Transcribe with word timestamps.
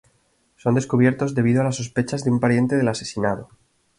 Son 0.57 0.73
descubiertos 0.73 1.35
debido 1.35 1.61
a 1.61 1.63
las 1.63 1.75
sospechas 1.75 2.23
de 2.23 2.31
un 2.31 2.39
pariente 2.39 2.75
del 2.75 2.87
asesinado. 2.87 3.49